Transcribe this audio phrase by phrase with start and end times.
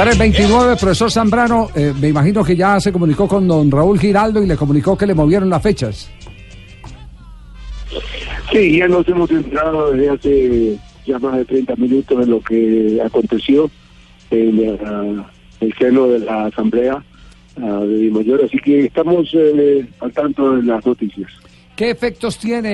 [0.00, 4.00] Estar el 29, profesor Zambrano, eh, me imagino que ya se comunicó con don Raúl
[4.00, 6.10] Giraldo y le comunicó que le movieron las fechas.
[8.50, 12.98] Sí, ya nos hemos entrado desde hace ya más de 30 minutos en lo que
[13.04, 13.70] aconteció
[14.30, 15.22] en uh,
[15.60, 17.04] el seno de la Asamblea
[17.58, 21.30] uh, de Mayor, así que estamos eh, al tanto de las noticias.
[21.76, 22.70] ¿Qué efectos tiene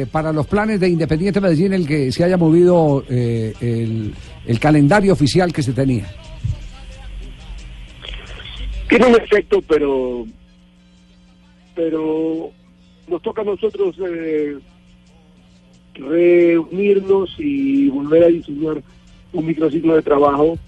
[0.00, 4.12] eh, para los planes de Independiente Medellín el que se haya movido eh, el,
[4.44, 6.06] el calendario oficial que se tenía?
[8.88, 10.26] Tiene un efecto, pero
[11.74, 12.50] pero
[13.06, 14.56] nos toca a nosotros eh,
[15.94, 18.82] reunirnos y volver a diseñar
[19.32, 20.58] un microciclo de trabajo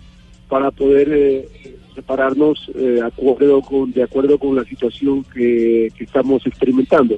[0.48, 1.48] para poder eh,
[1.94, 7.14] separarnos eh, acuerdo con, de acuerdo con la situación que, que estamos experimentando.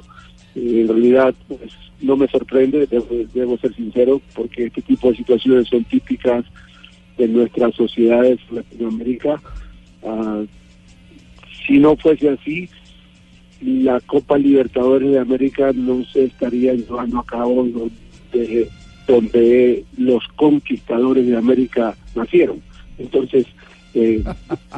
[0.55, 1.71] Eh, en realidad, pues,
[2.01, 6.45] no me sorprende, debo, debo ser sincero, porque este tipo de situaciones son típicas
[7.17, 9.41] de nuestras sociedades Latinoamérica.
[10.03, 10.41] Ah,
[11.65, 12.69] si no fuese así,
[13.61, 18.67] la Copa Libertadores de América no se estaría llevando a cabo donde,
[19.07, 22.61] donde los conquistadores de América nacieron.
[22.97, 23.45] Entonces,
[23.93, 24.23] eh,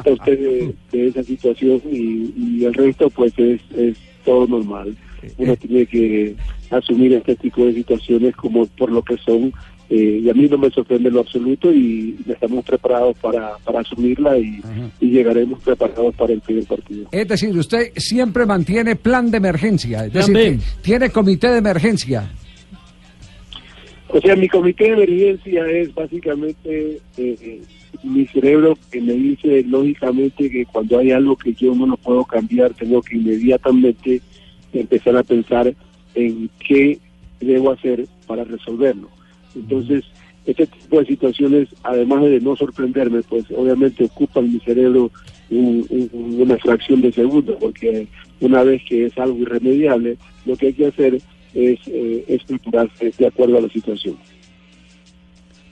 [0.04, 4.96] usted de, de esa situación y, y, el resto pues es, es todo normal.
[5.38, 6.36] Uno tiene que
[6.70, 9.52] asumir este tipo de situaciones como por lo que son
[9.90, 13.80] eh, y a mí no me sorprende en lo absoluto y estamos preparados para, para
[13.80, 14.60] asumirla y,
[15.00, 17.08] y, llegaremos preparados para el primer partido.
[17.12, 22.30] Es decir, usted siempre mantiene plan de emergencia, es decir, tiene comité de emergencia.
[24.08, 27.60] O sea, mi comité de emergencia es básicamente eh,
[28.02, 32.24] mi cerebro que me dice lógicamente que cuando hay algo que yo no lo puedo
[32.24, 34.20] cambiar, tengo que inmediatamente
[34.72, 35.74] empezar a pensar
[36.14, 36.98] en qué
[37.40, 39.08] debo hacer para resolverlo.
[39.54, 40.04] Entonces,
[40.46, 45.10] este tipo de situaciones, además de no sorprenderme, pues obviamente ocupan mi cerebro
[45.50, 48.06] un, un, una fracción de segundo, porque
[48.40, 51.14] una vez que es algo irremediable, lo que hay que hacer
[51.54, 54.16] es eh, estructurarse de acuerdo a la situación.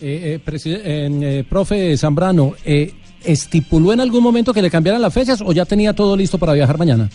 [0.00, 2.54] Eh, eh, profe Zambrano,
[3.24, 6.54] ¿estipuló en algún momento que le cambiaran las fechas o ya tenía todo listo para
[6.54, 7.08] viajar mañana?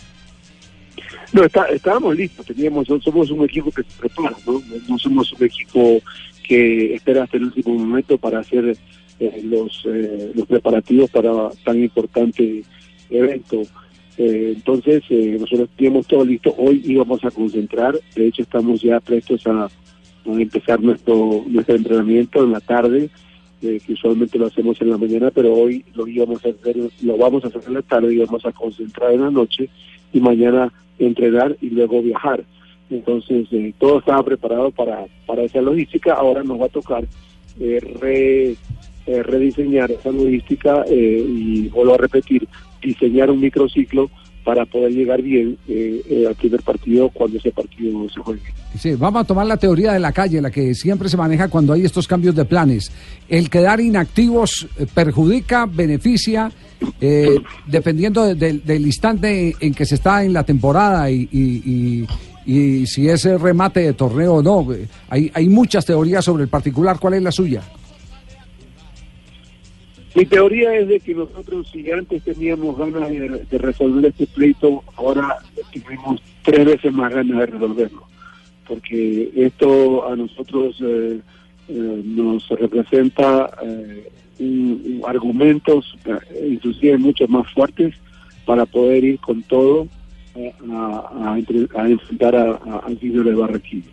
[1.32, 4.62] No, está, estábamos listos, teníamos, somos un equipo que se prepara, ¿no?
[4.88, 6.00] No somos un equipo
[6.42, 8.76] que espera hasta el último momento para hacer
[9.20, 11.30] eh, los, eh, los preparativos para
[11.64, 12.62] tan importante
[13.10, 13.62] evento.
[14.16, 16.54] Eh, entonces, nosotros teníamos todo listo.
[16.56, 17.98] Hoy íbamos a concentrar.
[18.14, 19.70] De hecho, estamos ya prestos a, a
[20.26, 23.10] empezar nuestro, nuestro entrenamiento en la tarde,
[23.60, 27.44] que usualmente lo hacemos en la mañana, pero hoy lo íbamos a hacer, lo vamos
[27.44, 29.68] a hacer en la tarde y vamos a concentrar en la noche
[30.12, 32.44] y mañana entrenar y luego viajar.
[32.90, 36.14] Entonces, eh, todo estaba preparado para, para esa logística.
[36.14, 37.04] Ahora nos va a tocar
[37.60, 38.50] eh, re,
[39.06, 42.48] eh, rediseñar esa logística y, vuelvo a repetir,
[42.82, 44.10] diseñar un microciclo
[44.44, 45.58] para poder llegar bien
[46.26, 48.42] al primer partido cuando ese partido se juegue.
[48.78, 51.72] Sí, vamos a tomar la teoría de la calle, la que siempre se maneja cuando
[51.72, 52.92] hay estos cambios de planes.
[53.28, 56.50] El quedar inactivos perjudica, beneficia,
[57.00, 62.06] eh, dependiendo de, de, del instante en que se está en la temporada y, y,
[62.46, 64.66] y, si es remate de torneo o no.
[65.08, 66.98] Hay, hay muchas teorías sobre el particular.
[66.98, 67.62] ¿Cuál es la suya?
[70.14, 75.36] Mi teoría es de que nosotros, si antes teníamos ganas de, resolver este pleito, ahora
[75.72, 78.04] tuvimos tres veces más ganas de resolverlo.
[78.66, 81.20] Porque esto a nosotros eh,
[81.68, 85.96] eh, nos representa eh, un, argumentos,
[86.42, 87.94] inclusive mucho más fuertes,
[88.46, 89.88] para poder ir con todo
[90.70, 93.92] a, a, a, a enfrentar al vídeo de Barranquilla.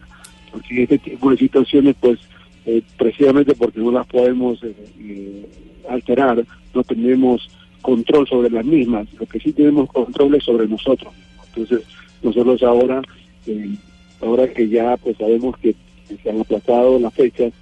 [0.51, 2.19] Porque este tipo de situaciones, pues,
[2.65, 5.45] eh, precisamente porque no las podemos eh, eh,
[5.89, 7.47] alterar, no tenemos
[7.81, 11.13] control sobre las mismas, lo que sí tenemos control es sobre nosotros.
[11.49, 11.85] Entonces,
[12.23, 13.01] nosotros ahora,
[13.45, 13.75] eh,
[14.19, 15.75] ahora que ya pues sabemos que
[16.23, 17.53] se han aplazado las fechas,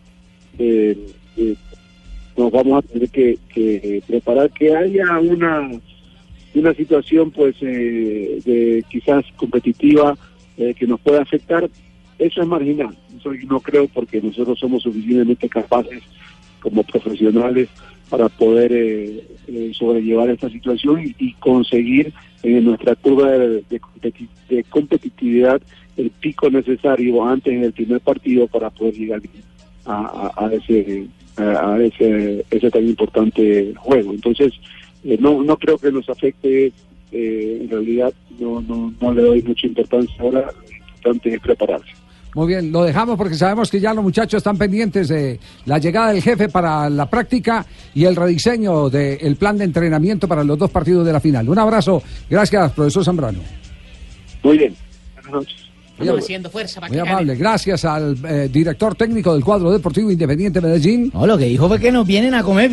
[2.38, 5.70] nos vamos a tener que, que, preparar que haya una
[6.56, 10.16] una situación pues de quizás competitiva
[10.56, 11.68] que nos pueda afectar
[12.20, 12.96] eso es marginal.
[13.18, 16.04] Eso no creo porque nosotros somos suficientemente capaces
[16.62, 17.70] como profesionales
[18.10, 22.14] para poder eh, eh, sobrellevar esta situación y, conseguir
[22.44, 23.64] en nuestra curva de,
[24.50, 25.62] de, competitividad
[25.98, 29.22] el pico necesario antes del primer partido para poder llegar
[29.86, 31.08] a, a, ese
[31.38, 34.14] a ese, ese tan importante juego.
[34.14, 34.54] Entonces,
[35.04, 36.72] eh, no, no creo que nos afecte,
[37.12, 42.03] en realidad no, no, no le doy mucha importancia ahora, lo importante es prepararse.
[42.36, 46.12] Muy bien, lo dejamos porque sabemos que ya los muchachos están pendientes de la llegada
[46.12, 50.72] del jefe para la práctica y el rediseño del plan de entrenamiento para los dos
[50.72, 51.48] partidos de la final.
[51.48, 52.02] Un abrazo.
[52.30, 53.40] Gracias, profesor Zambrano.
[54.42, 54.76] Muy bien.
[55.16, 57.36] Buenas Muy, fuerza muy amable.
[57.36, 61.12] Gracias al eh, director técnico del cuadro deportivo Independiente Medellín.
[61.14, 62.72] No, lo que dijo fue que nos vienen a comer.